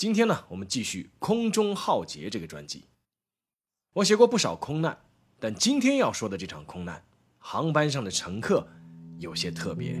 [0.00, 2.86] 今天呢，我们继续《空中浩劫》这个专辑。
[3.92, 4.98] 我写过不少空难，
[5.38, 7.04] 但今天要说的这场空难，
[7.36, 8.66] 航班上的乘客
[9.18, 10.00] 有些特别。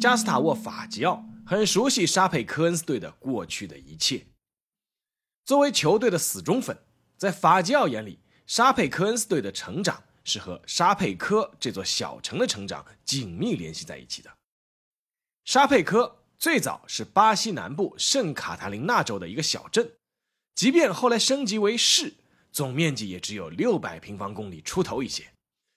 [0.00, 4.26] 加斯塔沃·法吉奥很熟悉沙佩科恩斯队的过去的一切。
[5.44, 6.76] 作为球队的死忠粉，
[7.16, 14.38] 在法吉奥眼里，沙佩科恩斯队的成长是和沙佩科这座小城的成长紧密联系在一起的。
[15.44, 16.16] 沙佩科。
[16.38, 19.96] 最早是巴西南部圣卡塔琳娜州的一个小镇，
[20.54, 22.14] 即便后来升级为市，
[22.52, 25.32] 总面积也只有六百平方公里出头一些，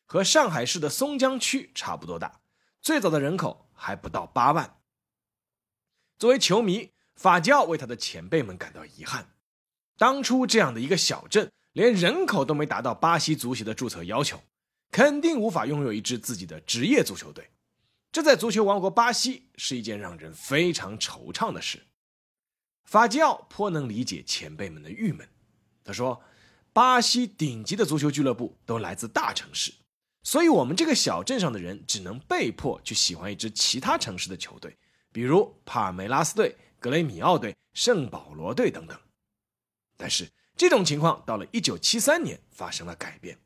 [0.05, 2.41] 和上海市的松江区差不多大。
[2.79, 4.77] 最早的人口还不到八万。
[6.19, 9.33] 作为球迷，法吉奥为他的前辈们感到遗憾，
[9.97, 14.39] 当初这样的一个小镇，连人口都没达到巴西足协的注册要求，
[14.91, 17.49] 肯定无法拥有一支自己的职业足球队。
[18.11, 21.87] 这在足球王国巴西是一件让人非常惆怅的事。
[22.83, 25.29] 法基奥颇能理解前辈们的郁闷。
[25.81, 26.21] 他说
[26.73, 29.73] ：“巴西顶级的足球俱乐部都来自大城市，
[30.23, 34.77] 所以我们这个小镇上的人只能被迫去喜欢一支其他城市的球队，
[35.13, 38.99] 比如帕尔梅拉斯队、格雷米奥队、圣保罗队等等。
[39.95, 43.39] 但是这种情况到了1973年发生了改变，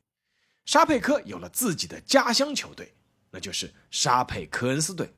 [0.64, 2.94] 沙佩科有了自己的家乡球队。”
[3.36, 5.12] 那就是沙佩科恩斯队，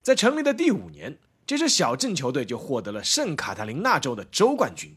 [0.00, 4.96] 在成立的第五年，这支小镇球队就获得了圣卡塔琳娜州的州冠军。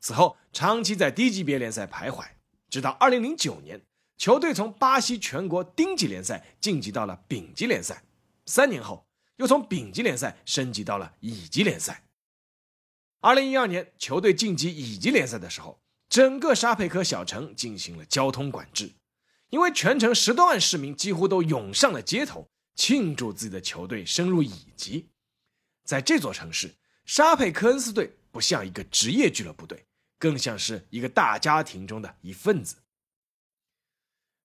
[0.00, 2.24] 此后，长期在低级别联赛徘徊，
[2.70, 3.84] 直到2009年，
[4.16, 8.04] 球队从巴西全国丁级联赛晋级到了丙级联赛。
[8.46, 12.04] 三年后，又从丙级联赛升级到了乙级联赛。
[13.22, 18.92] 2012年，球队晋级乙级联赛的时候，整个沙佩科小城进行了交通管制。
[19.54, 25.10] 因为全城十多万市民几乎都涌上了街头，庆祝自己的球队升入乙级。
[25.84, 29.86] 在这座城市，沙佩科恩斯队不像一个职业俱乐部队，
[30.18, 32.78] 更像是一个大家庭中的一份子。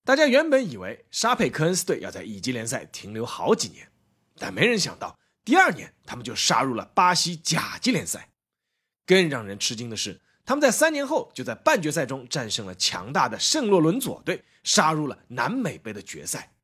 [0.06, 3.92] 大家原本以为沙佩科恩斯队要在乙级联赛停留好几年，
[4.36, 8.30] 但没人想到，第二年他们就杀入了巴西甲级联赛。
[9.08, 10.22] 更让人吃惊的是。
[10.50, 16.56] 他们在三年后就在半决赛中战胜了强大的圣洛伦佐队，杀入了南美杯的决赛。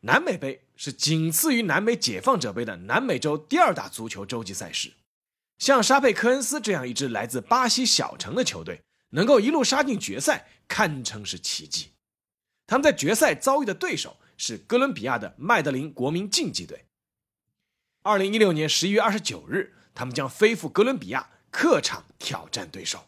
[0.00, 4.94] 南美杯是仅次于南美解放者杯的南美洲第二大足球洲际赛事。
[5.58, 11.92] 像沙佩科恩斯这样一支来自巴西小城的球队，能够一路杀进决赛，堪称是奇迹。
[12.66, 16.86] 他们在决赛遭遇的对手是哥伦比亚的麦德林国民竞技队。
[18.00, 21.28] 二零一六年十一月二十九日，他们将飞赴哥伦比亚。
[21.54, 23.04] 客场挑战对手。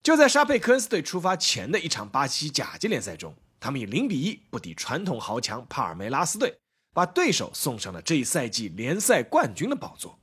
[0.00, 6.56] 就在沙佩科恩斯队出发前的一场巴西甲级联赛中，他们以零比一不敌传统豪强帕尔梅拉斯队，
[6.94, 10.20] 把对手送上了这一赛季联赛冠军的宝座。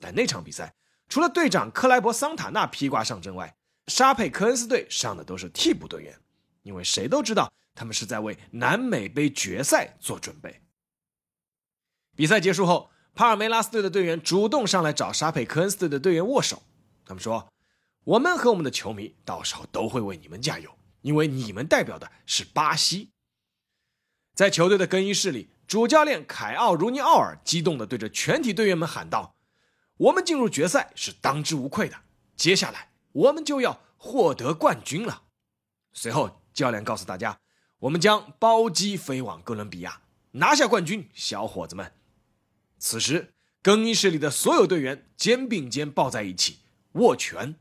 [0.00, 0.74] 但那场比赛，
[1.08, 6.18] 除了队长克莱伯桑塔纳披挂上阵外，沙佩科恩斯队上的都是替补队员，
[6.62, 10.60] 因为谁都知道他们是在为南美杯决赛做准备。
[12.16, 12.90] 比赛结束后。
[13.14, 16.62] 帕尔梅拉斯队的队员主动上来找沙佩科恩斯队的队员握手，
[17.04, 17.52] 他们说
[18.04, 20.70] ：“我们和我们的球迷到时候都会为你们加油，
[21.02, 23.10] 因为你们代表的是巴西。”
[24.34, 29.34] 在球队的更衣室里，主教练凯奥·茹尼奥尔激动地对着全体队员们喊道
[29.98, 31.96] ：“我们进入决赛是当之无愧的，
[32.34, 35.24] 接下来我们就要获得冠军了。”
[35.92, 37.38] 随后，教练告诉大家
[37.80, 41.92] ：“我们将包机飞往哥伦比亚，拿下冠军，小伙子们。”
[42.84, 43.32] 此时，
[43.62, 46.58] 更衣室里的所有队员肩并肩抱在一起，
[46.94, 47.54] 握拳，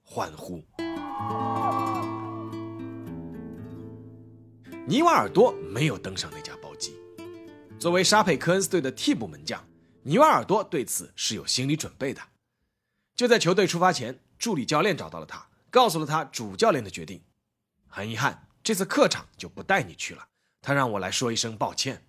[0.00, 0.64] 欢呼。
[4.86, 6.94] 尼瓦尔多没有登上那架包机。
[7.78, 9.62] 作为沙佩科恩斯队的替补门将，
[10.04, 12.22] 尼瓦尔多对此是有心理准备的。
[13.14, 17.22] 就在球队出发前，助理教练找到了他，告诉了他主教练的决定。
[17.88, 20.28] 很遗憾，这次客场就不带你去了。
[20.62, 22.06] 他让我来说一声抱歉。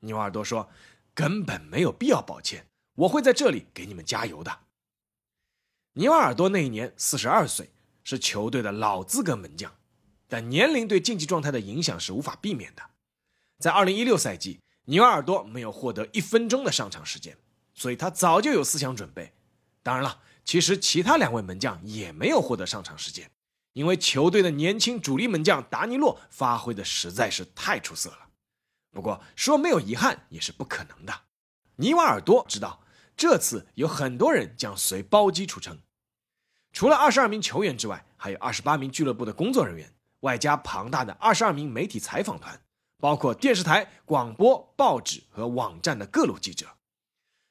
[0.00, 0.68] 尼瓦尔多说。
[1.14, 4.60] 根本没有必要抱歉，我会在这里给你们加油的。
[5.94, 7.70] 尼瓦尔多那一年四十二岁，
[8.04, 9.74] 是球队的老资格门将，
[10.28, 12.82] 但年龄对竞技状态的影响是无法避免的。
[13.58, 17.36] 在二零一六赛季，尼瓦尔多没有获得一分钟的上场时间，
[17.74, 19.34] 所以他早就有思想准备。
[19.82, 23.30] 当然了，其实其他两位门将也没有获得上场时间，
[23.72, 28.29] 因为球队的年轻主力门将达尼洛发挥的实在是太出色了。
[28.92, 31.12] 不过说没有遗憾也是不可能的。
[31.76, 32.82] 尼瓦尔多知道
[33.16, 35.78] 这次有很多人将随包机出城，
[36.72, 42.60] 除了二十二名球员之外，还有二十八名俱乐部的工作人员，外加庞大的二十二名媒体采访团，
[42.98, 46.66] 包括电视台、广播、报纸和网站的各路记者。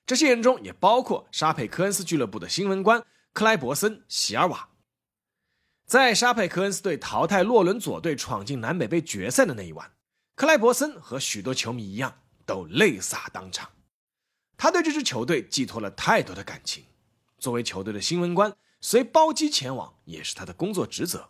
[0.06, 4.69] 这些人中也包括沙佩科恩斯俱乐部的新闻官克莱伯森·席尔瓦。
[5.86, 9.91] 在沙佩科恩斯队淘汰洛伦佐队闯进南北杯决赛的那一晚，
[10.39, 13.69] 克莱伯森和许多球迷一样都泪洒当场。
[14.56, 16.86] 他对这支球队寄托了太多的感情。
[17.39, 21.30] 作为球队的新闻官，随包机前往也是他的工作职责。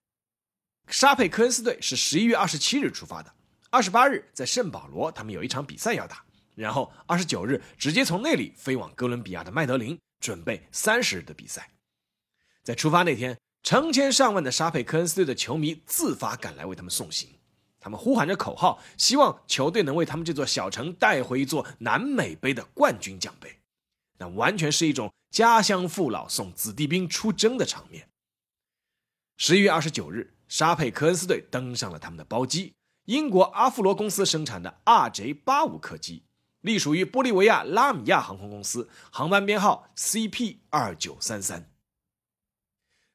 [0.90, 3.34] 沙佩科恩斯队是十一月二十七日出发的，
[3.72, 6.24] 二十八日在圣保罗，他们有一场比赛要打。
[6.54, 11.72] 然后二十九日直接从那里飞往哥伦比亚的麦德林，准备三十日的比赛。
[12.62, 17.39] 在出发那天，成千上万的沙佩科恩斯队的球迷自发赶来为他们送行，
[17.80, 23.58] 他们呼喊着口号，希望球队能为他们这座小城带回一座南美杯的冠军奖杯。
[24.18, 28.10] 那完全是一种家乡父老送子弟兵出征的场面。
[29.38, 32.74] 十一月二十九日，沙佩科恩斯队登上了他们的包机——
[33.06, 36.24] 英国阿弗罗公司生产的 RJ 八五客机。
[36.62, 41.72] 隶属于玻利维亚拉米亚航空公司，航班编号 CP 二九三三。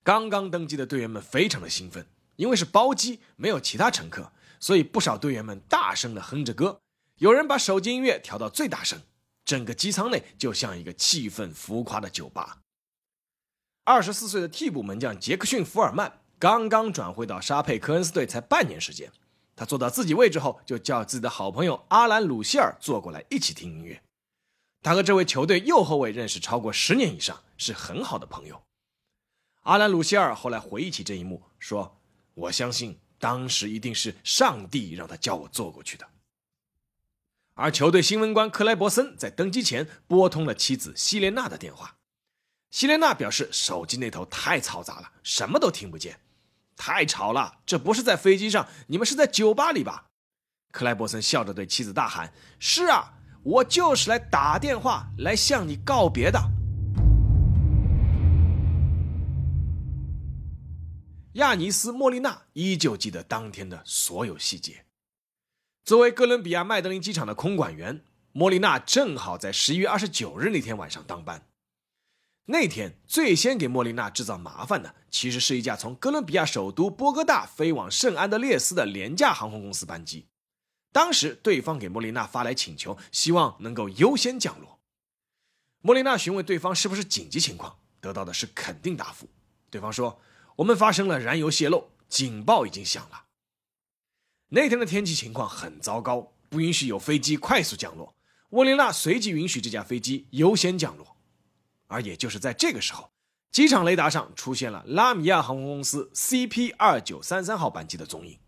[0.02, 2.06] 刚刚登机的队员们非常的兴奋，
[2.36, 4.32] 因为是包机，没有其他乘客，
[4.64, 6.80] 所以不少队员们大声的哼着歌，
[7.18, 8.98] 有人把手机音乐调到最大声，
[9.44, 12.62] 整个机舱内就像一个气氛浮夸的酒吧。
[13.84, 19.12] 二十四岁的替补门将杰克逊·福尔曼刚刚转会到沙佩科恩斯队才半年时间。
[19.54, 24.02] 他坐到自己位置后，就叫自己的好朋友阿兰·鲁希尔坐过来一起听音乐。
[24.80, 28.62] 他和这位球队右后卫认识超过十年以上，是很好的朋友。
[29.64, 32.00] 阿兰·鲁希尔后来回忆起这一幕，说
[32.32, 36.06] ：“我相信当时一定是上帝让他叫我坐过去的。”
[37.56, 41.96] 而球队新闻官克莱伯森在登机前拨通了妻子希莲娜的电话，
[42.70, 46.20] 希莲娜表示手机那头太嘈杂了，什么都听不见。
[46.76, 47.60] 太吵了！
[47.64, 50.10] 这不是在飞机上，你们是在酒吧里吧？
[50.70, 56.40] 克莱伯森笑着对妻子大喊：“是啊，我就是来打电话来向你告别的。”
[61.34, 64.86] 亚尼斯·莫利纳依旧记得当天的所有细节。
[65.84, 71.48] 作为哥伦比亚麦德林机场的空管员，莫利纳正好在十一月二十九日那天晚上当班。
[72.46, 80.28] 那天最先给莫莉娜制造麻烦的，其实是一架从哥伦比亚首都波哥大飞往圣安德烈斯的廉价航空公司班机。
[80.92, 84.78] 当时对方给莫莉娜发来请求，希望能够优先降落。
[85.80, 89.28] 莫莉娜询问对方是不是紧急情况，得到的是肯定答复。
[89.68, 90.20] 对方说
[90.56, 93.24] ：“我们发生了燃油泄漏，警报已经响了。”
[94.50, 98.14] 那天的天气情况很糟糕，不允许有飞机快速降落。
[98.50, 101.16] 沃林娜随即允许这架飞机优先降落。
[101.88, 103.10] 而也就是在这个时候，
[103.50, 108.38] 机场雷达上出现了拉米亚航空公司 CP 二九三三号班机的踪影。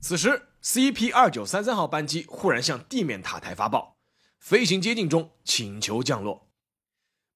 [0.00, 3.96] 此时，CP 二九三三号班机忽然向地面塔台发报，
[4.38, 6.45] 飞行接近中，请求降落。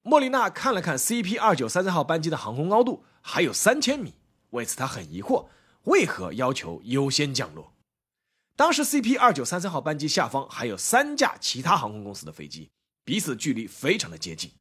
[0.02, 4.14] 莫莉娜看了看 CP 二九三三号班机的航空高度，还有三千米，
[4.50, 5.48] 为此她很疑惑，
[5.84, 7.74] 为何要求优先降落？
[8.56, 12.70] 当时 CP 二九三三号班机下方还有三架其他航空公司的飞机，
[13.04, 14.52] 彼此距离非常的接近。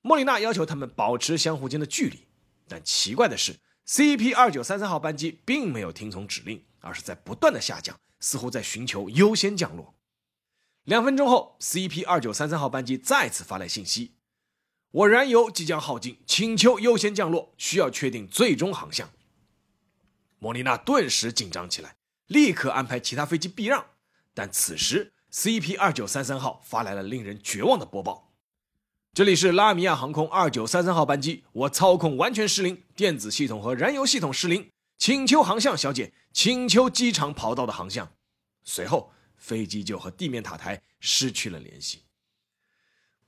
[0.00, 2.26] 莫莉娜要求他们保持相互间的距离，
[2.68, 3.56] 但奇怪的是
[3.86, 9.94] ，CP 二九三三号班机并没有听从指令，而是在不断的下降，似乎在寻求优先降落。
[10.84, 14.14] 两分钟后，CP 二九三三号班机再次发来信息
[14.90, 19.10] ：“我燃油即将耗尽，请求优先降落，需要确定最终航向。”
[20.40, 23.84] 莫里纳顿时紧张起来，立刻安排其他飞机避让。
[24.32, 28.32] 但此时，CP 二九三三号发来了令人绝望的播报。
[29.12, 38.12] 这里是拉米亚航空二九三三号班机，我操控完全失灵，电子系统和燃油系统失灵，请求航向，小姐，请求机场跑道的航向。
[38.62, 42.04] 随后，飞机就和地面塔台失去了联系。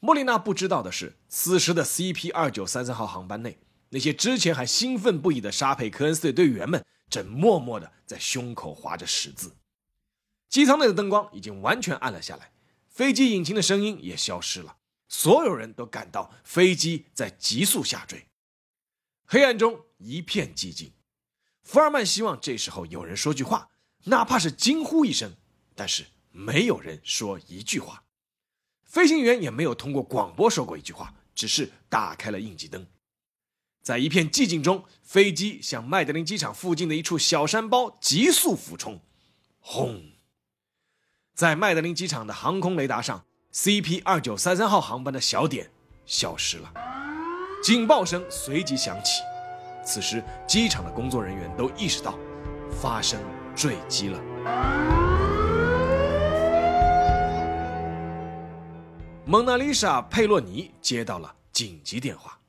[0.00, 3.58] 莫莉娜不知道的是，此时的 CP 二九三三号航班内，
[3.90, 9.56] 那些之前还兴奋不已的沙佩科恩斯队队员们，正默默的在胸口划着十字。
[10.48, 12.52] 机舱内的灯光已经完全暗了下来，
[12.88, 14.78] 飞机引擎的声音也消失了。
[15.06, 18.26] 所有人都感到飞机在急速下坠，
[19.26, 20.92] 黑暗中一片寂静。
[21.62, 23.68] 福尔曼希望这时候有人说句话，
[24.04, 25.36] 哪怕是惊呼一声，
[25.74, 28.04] 但是没有人说一句话。
[28.90, 32.84] 飞行员也没有通过广播说过一句话，只是打开了应急灯。
[33.80, 39.00] 在一片寂静中，飞机向麦德林机场附近的一处小山包急速俯冲。
[39.60, 40.02] 轰！
[41.36, 45.70] 在麦德林机场的航空雷达上，CP 二九三三号航班的小点
[46.04, 46.72] 消失了。
[47.62, 49.22] 警报声随即响起。
[49.84, 52.18] 此时，机场的工作人员都意识到
[52.82, 53.20] 发生
[53.54, 54.99] 坠机了。
[59.30, 62.40] 蒙娜丽莎·佩洛尼接到了紧急电话。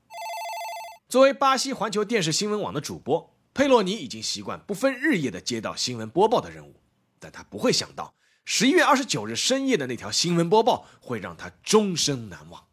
[1.07, 6.73] 作为巴西环球电视新闻网的主播，佩洛尼已经习惯不分日夜的接到新闻播报的任务，
[7.19, 12.65] 但他不会想到十一月二十九日深夜的那条新闻播报会让他终生难忘。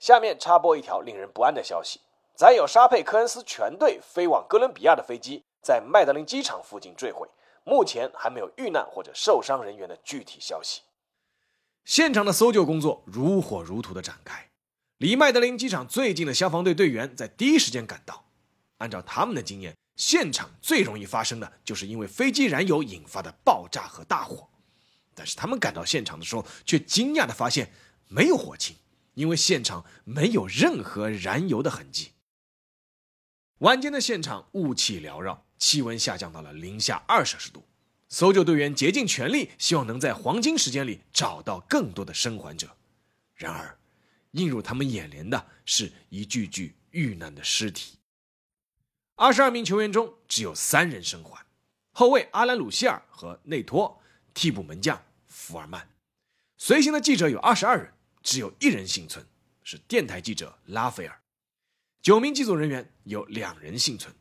[0.00, 2.00] 下面插播一条令人不安的消息：
[2.34, 7.28] 载有沙佩·科恩斯全队飞往哥伦比亚的飞机在麦德林机场附近坠毁，
[7.62, 10.80] 目前还没有遇难或者受伤人员的具体消息。
[11.90, 14.48] 现场的搜救工作如火如荼的展开。
[14.98, 18.30] 离麦德林机场最近的消防队队员在第一时间赶到。
[18.78, 24.48] 按照他们的经验，现场最容易发生的就是因为飞机燃油引发的爆炸和大火。
[25.16, 27.72] 但是他们赶到现场的时候，却惊讶地发现
[28.06, 28.76] 没有火情，
[29.14, 32.12] 因为现场没有任何燃油的痕迹。
[33.58, 37.64] 晚间的现场雾气缭绕，气温下降到了零下二摄氏度。
[38.10, 42.76] 搜救队员竭尽全力，希望能在黄金时间里找到更多的生还者。
[43.36, 43.78] 然而，
[44.32, 47.98] 映入他们眼帘的是一具具遇难的尸体。
[49.14, 51.46] 二十二名球员中只有三人生还：
[51.92, 54.02] 后卫阿兰·鲁希尔和内托，
[54.34, 55.88] 替补门将福尔曼。
[56.56, 59.24] 随行的记者有二十二人，只有一人幸存，
[59.62, 61.20] 是电台记者拉斐尔。
[62.02, 64.12] 九名机组人员有两人幸存。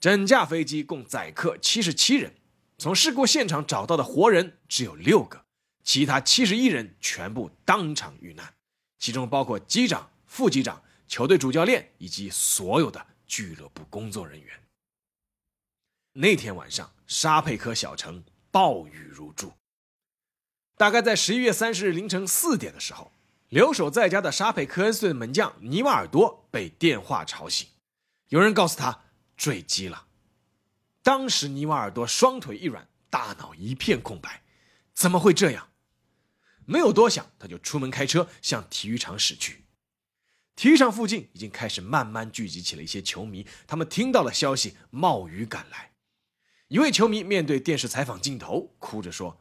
[0.00, 2.34] 整架飞机共载客七十七人，
[2.78, 5.44] 从事故现场找到的活人只有六个，
[5.82, 8.54] 其他七十一人全部当场遇难。
[8.98, 14.60] 其中包括机长、副机长、球队主教练以及所有的俱乐部工作人员。
[16.14, 19.52] 那天晚上，沙佩科小城暴雨如注。
[20.76, 23.12] 大概在十一月三十日凌晨四点的时候，
[23.48, 27.68] 留守在家的沙佩科恩斯队门将尼瓦尔多被电话吵醒，
[28.28, 29.04] 有人告诉他
[29.36, 30.06] 坠机了。
[31.04, 34.42] 当时尼瓦尔多双腿一软，大脑一片空白，
[34.94, 35.68] 怎么会这样？
[36.64, 39.66] 没有多想，他就出门开车向体育场驶去。
[40.56, 45.92] 体育场附近已经开始慢慢聚集起了一些球迷，他们听到了消息，冒雨赶来。
[46.68, 49.38] 一位球迷面对电视采访镜头，哭着说：“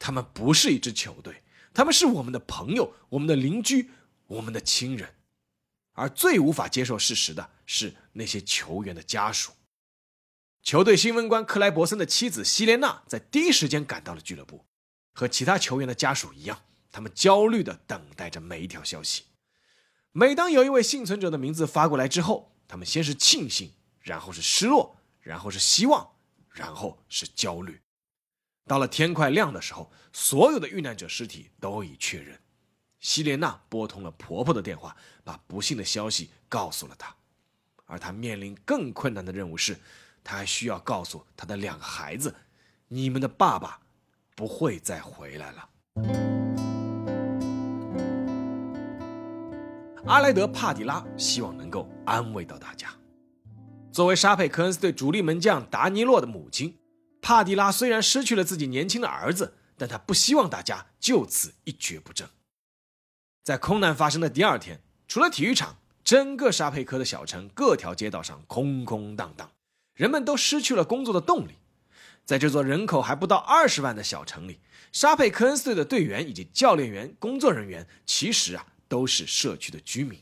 [0.00, 1.42] 他们不是一支球队，
[1.74, 3.90] 他们是我们的朋友、我们的邻居、
[4.28, 5.16] 我们的亲人。”
[5.92, 9.52] 而最无法接受事实的是那些球员的家属。
[10.62, 14.64] 球队新闻官克莱伯森的妻子希莲娜在第一时间赶到了俱乐部。
[15.12, 19.24] 和其他球员的家属一样，他们焦虑地等待着每一条消息。
[20.12, 26.12] 每当有一位幸存者的名字发过来之后，他们先是庆幸，然后是失落，然后是希望，
[26.50, 27.82] 然后是焦虑。
[28.66, 32.40] 到了天快亮的时候，所有的遇难者尸体都已确认。
[33.00, 37.14] 希莲娜拨通了婆婆的电话，把不幸的消息告诉了她。
[37.84, 39.78] 而她面临更困难的任务是，
[40.24, 42.34] 他还需要告诉他的两个孩子
[42.88, 43.78] ：“你们的爸爸。”
[44.34, 45.68] 不会再回来了。
[50.06, 52.88] 阿莱德·帕迪拉希望能够安慰到大家。
[53.92, 56.78] 作为沙佩科恩斯队主力门将达尼洛的母亲，
[57.20, 62.26] 帕迪拉虽然失去了自己年轻的儿子，但他不希望大家就此一蹶不振。
[63.44, 69.50] 在空难发生的第二天，除了体育场，整个沙佩科的小城各条街道上空空荡荡，
[70.02, 71.52] 人们都失去了工作的动力。
[72.24, 74.58] 在这座人口还不到二十万的小城里，
[74.90, 80.20] 沙佩科恩斯队的队员以及教练员、工作人员，其实啊都是社区的居民。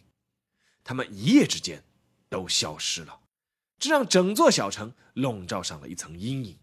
[0.84, 1.82] 他们一夜之间
[2.28, 3.20] 都消失了，
[3.78, 6.58] 这让整座小城笼罩上了一层阴影。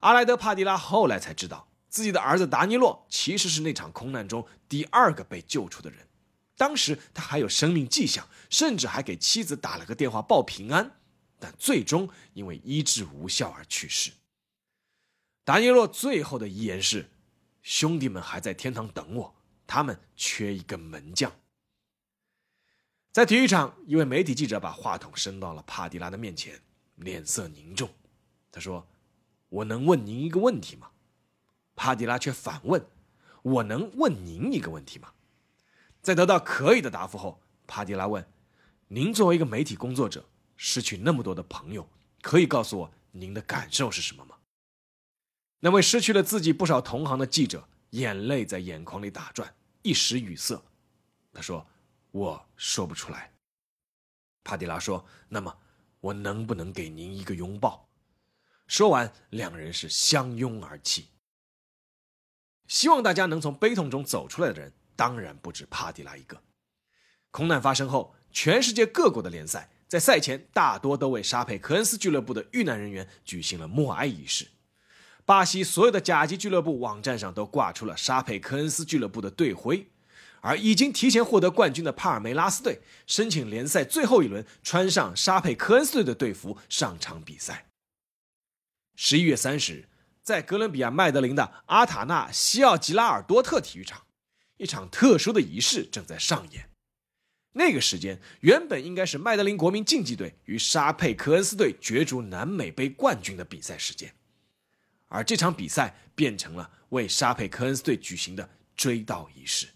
[0.00, 6.00] 阿莱德·帕迪拉后来才知道，自己的儿子达尼洛其实是那场空难中第二个被救出的人。
[6.58, 10.98] 当时他还有生命迹象，甚至还给妻子打了个电话报平安。
[11.44, 14.10] 但最终因为医治无效而去世。
[15.44, 17.10] 达尼洛最后的遗言是
[17.60, 19.34] ：“兄弟们还在天堂等我，
[19.66, 21.30] 他们缺一个门将。”
[23.12, 26.58] 在体育场，一位媒体记者把话筒伸到了帕迪拉的面前，
[26.94, 27.90] 脸色凝重。
[28.50, 28.88] 他说
[29.50, 30.92] ：“我能问您一个问题吗？”
[31.76, 32.86] 帕迪拉却反问
[33.42, 35.12] ：“我能问您一个问题吗？”
[36.00, 38.26] 在得到可以的答复后，帕迪拉问
[38.88, 40.24] ：“您作为一个媒体工作者。”
[40.56, 41.88] 失去那么多的朋友，
[42.22, 44.36] 可以告诉我您的感受是什么吗？
[45.60, 50.62] 那位失去了自己不少同行的记者，眼泪在眼眶里打转，一时语塞。
[51.32, 51.66] 他说
[52.12, 53.32] ：“我说不出来。”
[54.44, 55.56] 帕迪拉说：“那么，
[56.00, 57.88] 我能不能给您一个拥抱？”
[58.68, 61.08] 说完，两人是相拥而泣。
[62.66, 66.42] 希望大家能从悲痛中走出来的人，当然不止帕迪拉一个。
[67.30, 74.48] 空难发生后，全世界各国的联赛在赛前大多都为沙佩科恩斯俱乐部的遇难人员举行了默哀仪式。
[75.24, 79.86] 巴西所有的甲级俱乐部网站上都挂出了沙佩科恩斯俱乐部的队徽，
[80.40, 87.66] 而已经提前获得冠军的帕尔梅拉斯队申请联赛最后一轮穿上沙佩科恩斯队的队服上场比赛。
[88.96, 89.88] 十一月三十日。
[90.24, 94.02] 在哥伦比亚麦德林的阿塔纳西奥吉拉尔多特体育场，
[94.56, 96.68] 一场特殊的仪式正在上演。
[97.54, 104.12] 那个时间原本应该是麦德林国民竞技队与沙佩科恩斯队角逐南美杯冠军的比赛时间，
[105.08, 109.68] 而这场比赛变成了为沙佩科恩斯队举行的追悼仪式。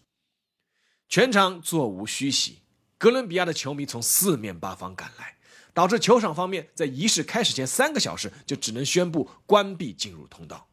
[1.08, 2.58] 全场座无虚席，
[2.99, 5.37] 哥伦比亚的球迷从四面八方赶来。
[5.75, 10.66] 导致球场方面在仪式开始前三个小时就只能宣布关闭进入通道。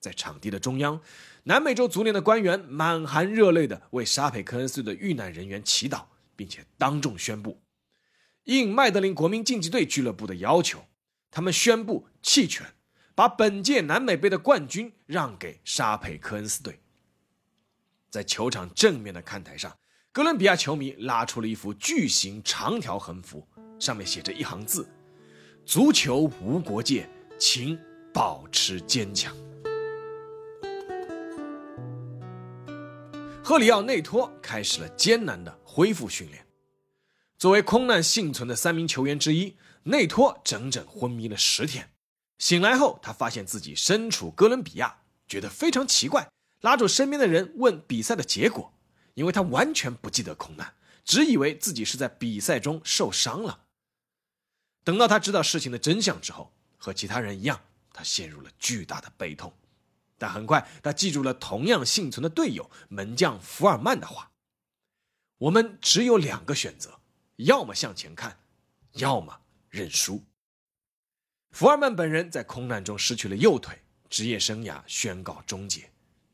[0.00, 1.00] 在场地的中央，
[1.44, 6.02] 南美洲足联的官员满含热泪地为沙佩科恩斯的遇难人员祈祷，
[6.38, 7.60] 并且当众宣布，
[8.44, 10.84] 应麦德林国民竞技队俱乐部的要求，
[11.32, 12.64] 他们宣布弃权，
[13.16, 16.78] 把本届南美杯的冠军让给沙佩科恩斯队。
[18.08, 19.76] 在球场正面的看台上，
[20.12, 23.44] 哥伦比亚球迷拉出了一幅巨型长条横幅。
[23.80, 24.88] 上面写着一行字
[25.66, 27.76] ：“足球无国界，请
[28.14, 29.36] 保持坚强。”
[33.44, 36.44] 赫里奥内托开始了艰难的恢复训练。
[37.38, 39.54] 作为空难幸存的三名球员之一，
[39.84, 41.92] 内托整整昏迷了十天。
[42.36, 46.28] 醒来后，他发现自己身处哥伦比亚，觉得非常奇怪，
[46.62, 48.74] 拉住身边的人问比赛的结果，
[49.14, 53.60] 因为他完全不记得空难，只以为自己是在比赛中受伤了。
[54.82, 57.60] 等到他知道事情的真相之后，和其他人一样，
[57.92, 59.52] 他陷入了巨大的悲痛。
[60.18, 64.32] 但很快，他记住了同样幸存的队友门将福尔曼的话
[65.38, 67.00] ：“我们只有两个选择，
[67.36, 68.38] 要么向前看，
[68.92, 70.24] 要么认输。”
[71.50, 75.90] 福尔曼本人在空难中失去了右腿，职业生涯宣告终结。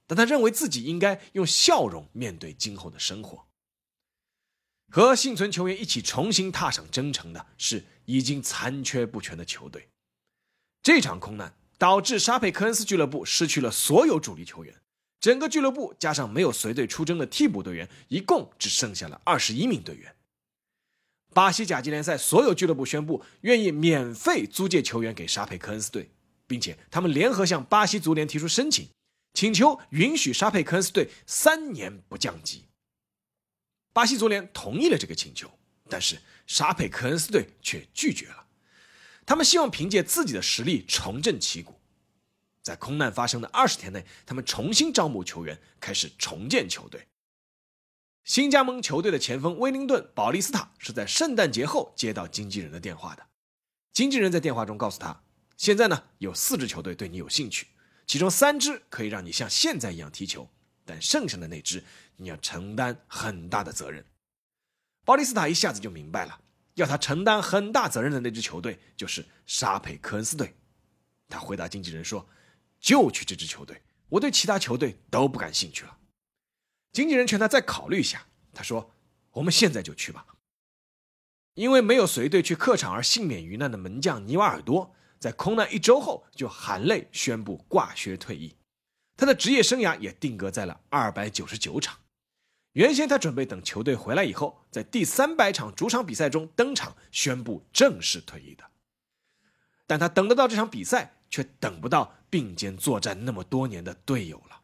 [0.06, 3.46] 但他认为自己应该用笑容面对今后的生活。
[4.90, 9.88] 和幸存球员一起重新踏上征程的是已经残缺不全的球队。
[10.82, 14.82] 这场空难导致沙佩科恩斯俱乐部失去了所有主力球员，
[15.24, 20.14] 整个俱乐部加上没有随队出征的替补队员，一共只剩下了二十一名队员。
[21.32, 26.10] 巴西甲级联赛所有俱乐部宣布愿意免费租借球员给沙佩科恩斯队，
[26.46, 28.86] 并且他们联合向巴西足联提出申请，
[29.32, 32.64] 请求允许沙佩科恩斯队三年不降级。
[33.94, 35.50] 巴西足联同意了这个请求，
[35.88, 38.44] 但是沙佩科恩斯队却拒绝了。
[39.24, 41.80] 他们希望凭借自己的实力重振旗鼓。
[42.64, 47.06] 在空难发生的二十天内，他们重新招募球员，开始重建球队。
[48.24, 53.26] 新加盟球队的前锋威灵顿·保利斯塔是在圣诞节后接到经纪人的电话的。
[53.92, 55.22] 经纪人在电话中告诉他
[55.58, 57.66] ：“现在呢，有四支球队对你有兴趣，
[58.06, 60.48] 其中三支可以让你像现在一样踢球。”
[60.86, 61.82] 但剩下的那支，
[62.16, 64.04] 你要承担很大的责任。
[65.04, 66.40] 保利斯塔一下子就明白了，
[66.74, 70.54] 要他承担很大责任的那支球队就是沙佩科恩斯队。
[71.28, 72.26] 他回答经纪人说
[72.84, 75.96] ：“就去这支球队，我对其他球队都不感兴趣了。”
[76.92, 78.92] 经纪人劝他再考虑一下，他说
[79.32, 80.26] ：“我们现在就去吧。”
[81.54, 88.54] 因为没有随队去客场而幸免于难的门将尼瓦尔多，在空难一周后就含泪宣布挂靴退役。
[89.16, 92.00] 他的职业生涯也定格在了二百九十九场。
[92.72, 98.64] 原先他准备等球队回来以后，在第三百场主场比赛中登场，宣布正式退役的。
[99.86, 104.60] 但他等得到这场比赛，却等不到并肩作战那么多年的队友了。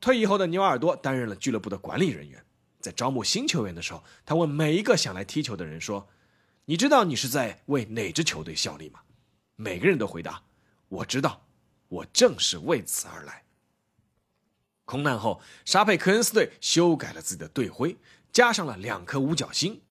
[0.00, 2.42] 退役后的牛耳朵担任了俱乐部的管理人员，
[2.80, 6.08] 在招募新球员的时候，他问每一个想来踢球的人说
[6.64, 9.00] ：“你知道你是在为哪支球队效力吗？”
[9.56, 10.42] 每个人都回答
[10.88, 11.46] ：“我知道。”
[11.88, 13.44] 我正是为此而来。
[14.86, 17.98] 空难后，沙佩科恩斯队修改了自己的队徽，
[18.32, 19.82] 加上了两颗五角星。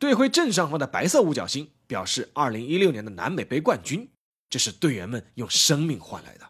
[0.00, 4.10] 队徽正上方的白色五角星表示2016年的南美杯冠军，
[4.54, 6.44] 这是队员们用生命换来的；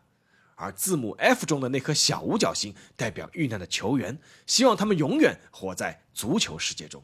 [0.57, 7.03] 而字母 F 中的那颗小五角星代表遇难的球员，希望他们永远活在足球世界中。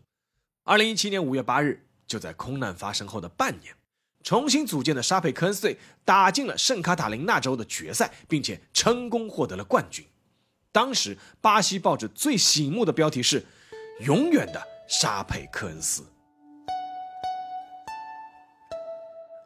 [0.65, 3.75] 2017年5月8日，就在空难发生后的半年。
[4.23, 10.05] 重新组建的沙佩科恩斯队打进了圣卡塔琳娜州的决赛，并且成功获得了冠军。
[10.71, 13.47] 当时巴西报纸最醒目的标题是
[14.05, 16.05] “永远的沙佩科恩斯”。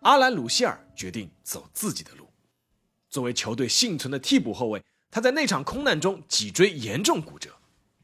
[0.05, 2.29] 阿兰·鲁希尔决定走自己的路。
[3.09, 7.51] 作为球队幸存的替补后卫，他在那场空难中脊椎严重骨折，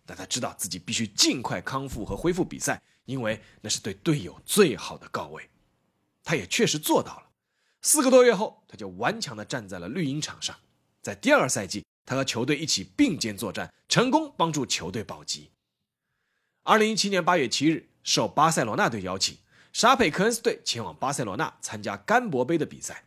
[0.07, 5.51] 但他知道自己必须尽快康复和恢复比赛，因为那是对队友最好的告慰。
[6.25, 7.29] 他也确实做到了。
[7.83, 10.57] 四个多月后，他就顽强地站在了绿茵场上。
[11.03, 15.51] 在第二赛季，他和球队一起并肩作战，成功帮助球队保级。
[16.63, 19.37] 二零一七年八月七日，受巴塞罗那队邀请。
[19.73, 23.05] 沙佩科恩斯队前往巴塞罗那参加甘博杯的比赛，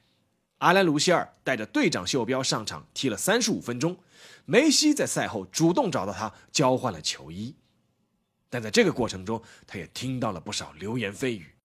[0.59, 3.97] 阿兰·卢西尔带着队长袖标上场踢了三十五分钟。
[4.45, 7.55] 梅西在赛后主动找到他交换了球衣，
[8.49, 11.55] 但在这个过程中，他也听到了不少流言蜚语，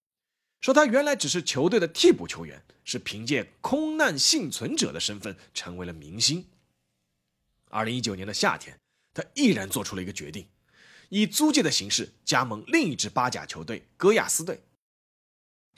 [0.61, 6.47] 说他原来只是球队的替补球员，是凭借空难幸存者的身份成为了明星。
[7.71, 8.79] 二零一九年的夏天，
[9.15, 10.49] 他毅然做出了一个决定，
[11.09, 14.61] 以租借的形式加盟另一支巴甲球队戈亚斯队。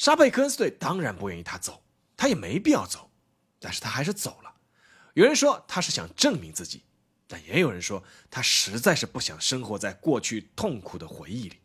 [0.00, 1.82] 沙佩科恩斯队当然不愿意他走，
[2.16, 3.10] 他也没必要走，
[3.58, 4.54] 但是他还是走了。
[5.12, 6.84] 有人说他是想证明自己，
[7.26, 11.58] 但也有人说他实在是不想生活在过去痛苦的回忆里。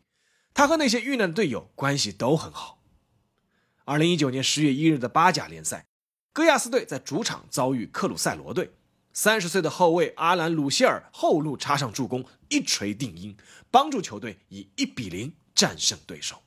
[0.52, 2.82] 他和那些遇难队友关系都很好。
[3.86, 5.86] 二零一九年十月一日的巴甲联赛，
[6.34, 8.74] 戈亚斯队在主场遭遇克鲁塞罗队，
[9.14, 13.34] 三十岁的后卫阿兰·鲁希尔后路插上助攻，一锤定音，
[13.70, 16.42] 帮助球队以一比零战胜对手。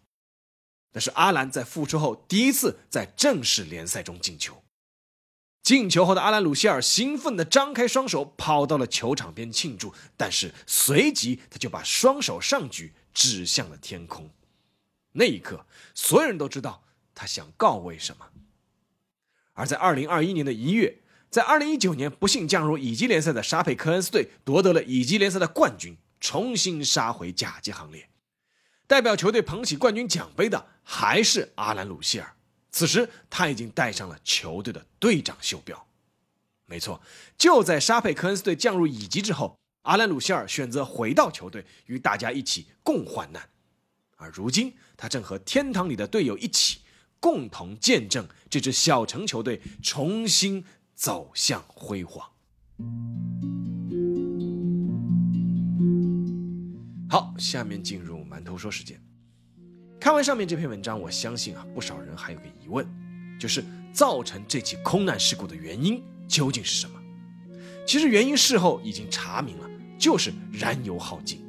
[0.94, 4.64] 那是阿兰在复出后第一次在正式联赛中进球。
[5.62, 14.32] 进球后的阿兰·鲁希尔兴奋地张开双手，跑到了球场边庆祝，但是随即他就把双手上举，指向了天空。
[15.12, 18.30] 那一刻，所有人都知道他想告慰什么。
[19.54, 21.00] 而在2021年的一月，
[21.30, 28.09] 在2019年不幸降入乙级联赛的沙佩科恩斯队夺得了乙级联赛的冠军，重新杀回甲级行列。
[28.90, 32.36] 代表球队捧起冠军奖杯的还是阿兰·鲁希尔。
[32.72, 35.88] 此时他已经戴上了球队的队长袖标。
[36.66, 37.00] 没错，
[37.38, 43.48] 就在沙佩科恩斯队降入乙级之后，阿兰·鲁希尔选择回到球队，与大家一起共患难。
[44.16, 46.80] 而如今，他正和天堂里的队友一起，
[47.20, 52.28] 共同见证这支小城球队重新走向辉煌。
[57.12, 59.02] 好，下面进入馒头说时间。
[60.00, 62.88] 看完上面这篇文章，我相信啊，不少人还有个疑问，
[63.40, 67.02] 就是造成这起空难事故的原因究竟是什么？
[67.88, 69.68] 其实原因事后已经查明了，
[69.98, 71.44] 就是燃油耗尽。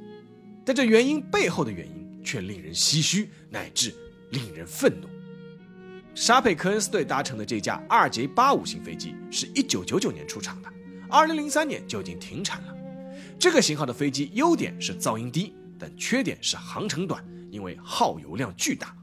[0.65, 3.95] 但这原因背后的原因却令人唏嘘，乃至
[4.31, 5.09] 令人愤怒。
[6.15, 10.73] 沙佩科恩斯队搭乘的这架 RJ85 型飞机是一九九九年出厂的，
[11.11, 12.75] 二零零三年就已经停产了。
[13.41, 18.95] 这个型号的飞机优点是噪音低，但缺点是航程短，因为耗油量巨大。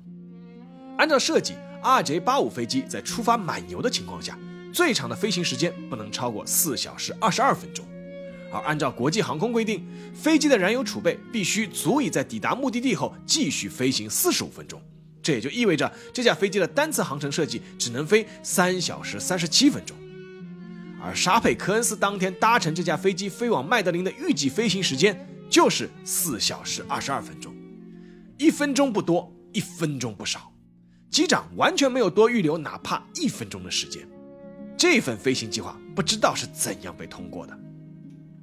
[1.00, 4.38] 按照设计，RJ85 飞机在出发满油的情况下，
[4.72, 7.84] 最长的飞行时间不能超过四小时二十二分钟。
[8.54, 14.80] 而按照国际航空规定，飞机的燃油储备必须足以在抵达目的地后继续飞行四十五分钟。
[15.24, 19.98] 这也就意味着这架飞机的单次航程设计只能飞三小时三十七分钟。
[21.00, 27.56] 而沙佩科恩斯当天搭乘这架飞机飞往麦德林的预计飞行时间就是四小时二十二分钟，
[28.38, 30.52] 一分钟不多，一分钟不少。
[31.10, 34.08] 机长完全没有多预留哪怕一分钟的时间。
[34.76, 37.58] 这份飞行计划不知道是怎样被通过的。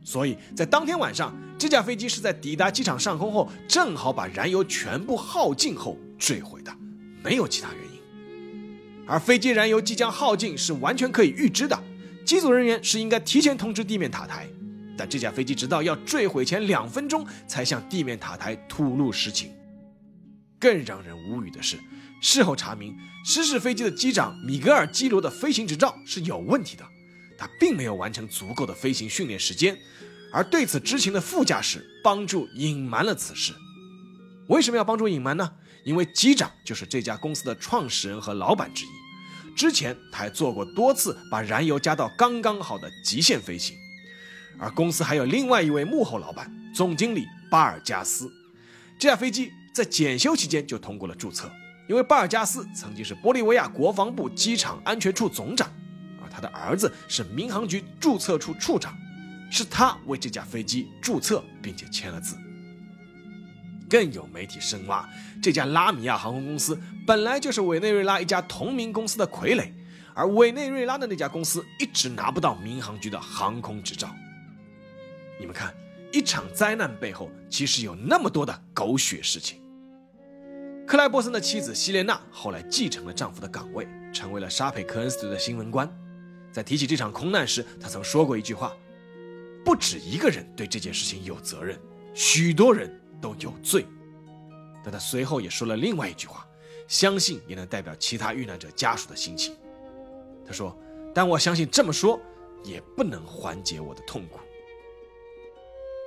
[0.02, 6.74] 所以在当天晚上，这架飞机是在抵达机场上空后，正好把燃油全部耗尽后坠毁的，
[7.22, 9.04] 没有其他原因。
[9.06, 11.78] 而飞机燃油即将耗尽是完全可以预知的。
[12.24, 14.48] 机组人员是应该提前通知地面塔台，
[14.96, 19.52] 但这架飞机直到要坠毁前两分钟才向地面塔台吐露实情。
[20.58, 21.78] 更让人无语的是，
[22.22, 26.84] 事后查明，失事飞机的机长米格尔·基罗的飞行执照是有问题的，
[27.36, 29.76] 他并没有完成足够的飞行训练时间，
[30.32, 33.52] 而对此知情的副驾驶帮助隐瞒了此事。
[34.48, 35.52] 为什么要帮助隐瞒呢？
[35.84, 38.88] 因为机长就是这家公司的创始人和老板之一。
[39.56, 43.76] 之前他还做过多次把燃油加到刚刚好的极限飞行，
[44.58, 48.30] 而公司还有另外一位幕后老板总经理巴尔加斯。
[48.98, 51.50] 这架飞机在检修期间就通过了注册，
[51.88, 55.68] 因为巴尔加斯曾经是玻利维亚国防部机场安全处总长，
[56.22, 58.96] 而他的儿子是民航局注册处处长，
[59.50, 62.36] 是他为这架飞机注册并且签了字。
[63.94, 65.08] 更有媒体深挖，
[65.40, 66.76] 这家拉米亚航空公司
[67.06, 69.70] 本来就是委内瑞拉一家同名公司的傀儡，
[70.12, 74.12] 而委内瑞拉的那家公司一直拿不到民航局的航空执照。
[75.38, 75.72] 你们看，
[76.12, 79.60] 一场灾难背后其实有那么多的狗血事情。
[80.88, 85.88] 克莱伯森的妻子希莲娜后来继承了丈夫的岗位，成为了沙佩科恩斯的新闻官。
[86.50, 88.72] 在提起这场空难时，她曾说过一句话
[89.64, 91.78] ：“不止一个人对这件事情有责任，
[92.12, 92.92] 许多人
[93.24, 93.86] 都有罪。”
[94.84, 96.46] 但他随后也说了另外一句话，
[96.86, 99.56] 相信也能代表其他遇难者家属的心情。
[100.46, 100.76] 他说
[101.14, 102.20] ：“但我相信这么说
[102.62, 104.38] 也不能缓解我的痛苦。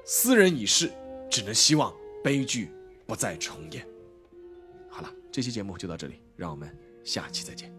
[0.06, 0.92] 斯人已逝，
[1.30, 1.92] 只能希望
[2.24, 2.70] 悲剧
[3.08, 3.86] 不再重演。”
[4.88, 6.70] 好了，这期节目就到这里，让我们
[7.04, 7.77] 下期再见。